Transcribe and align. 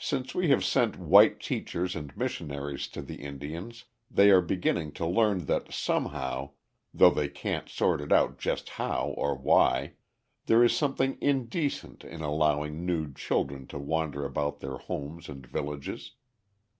Since 0.00 0.34
we 0.34 0.48
have 0.48 0.64
sent 0.64 0.98
white 0.98 1.38
teachers 1.38 1.94
and 1.94 2.16
missionaries 2.16 2.88
to 2.88 3.00
the 3.00 3.22
Indians, 3.22 3.84
they 4.10 4.28
are 4.32 4.40
beginning 4.40 4.90
to 4.94 5.06
learn 5.06 5.44
that 5.44 5.72
somehow 5.72 6.50
though 6.92 7.10
they 7.10 7.28
can't 7.28 7.68
sort 7.68 8.00
it 8.00 8.10
out 8.10 8.40
just 8.40 8.70
how 8.70 9.10
or 9.16 9.36
why 9.36 9.92
there 10.46 10.64
is 10.64 10.76
something 10.76 11.16
indecent 11.20 12.02
in 12.02 12.22
allowing 12.22 12.84
nude 12.84 13.14
children 13.14 13.68
to 13.68 13.78
wander 13.78 14.24
about 14.24 14.58
their 14.58 14.78
homes 14.78 15.28
and 15.28 15.46
villages. 15.46 16.14